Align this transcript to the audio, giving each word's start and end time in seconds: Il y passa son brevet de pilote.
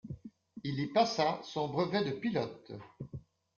Il 0.63 0.79
y 0.79 0.87
passa 0.87 1.39
son 1.43 1.67
brevet 1.67 2.03
de 2.03 2.09
pilote. 2.13 2.71